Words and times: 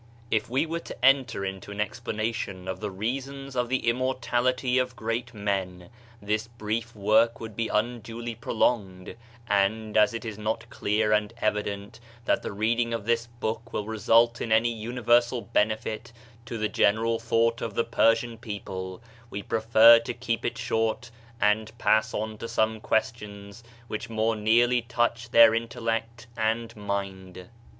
If 0.31 0.49
we 0.49 0.65
were 0.65 0.79
to 0.79 1.05
enter 1.05 1.45
into 1.45 1.69
an 1.71 1.79
explanation 1.79 2.67
of 2.67 2.79
the 2.79 2.89
reasons 2.89 3.55
of 3.55 3.69
the 3.69 3.87
immortality 3.87 4.79
of 4.79 4.95
great 4.95 5.31
men, 5.31 5.91
this 6.19 6.47
brief 6.47 6.95
work 6.95 7.39
would 7.39 7.55
be 7.55 7.67
unduly 7.67 8.33
prolonged; 8.33 9.15
and 9.47 9.95
as 9.95 10.15
it 10.15 10.25
is 10.25 10.39
not 10.39 10.67
clear 10.71 11.11
and 11.13 11.31
evident 11.37 11.99
that 12.25 12.41
the 12.41 12.51
reading 12.51 12.95
of 12.95 13.05
this 13.05 13.27
book 13.27 13.73
will 13.73 13.85
result 13.85 14.41
in 14.41 14.51
any 14.51 14.71
universal 14.71 15.41
benefit 15.41 16.11
to 16.47 16.57
the 16.57 16.67
general 16.67 17.19
thought 17.19 17.61
of 17.61 17.75
the 17.75 17.83
Persian 17.83 18.39
people, 18.39 19.03
we 19.29 19.43
prefer 19.43 19.99
to 19.99 20.15
keep 20.15 20.43
it 20.43 20.57
short, 20.57 21.11
and 21.39 21.77
pass 21.77 22.11
on 22.11 22.39
to 22.39 22.47
some 22.47 22.79
questions 22.79 23.63
which 23.87 24.09
more 24.09 24.35
nearly 24.35 24.81
touch 24.81 25.29
their 25.29 25.53
intellect 25.53 26.25
and 26.35 26.75
mind. 26.75 27.49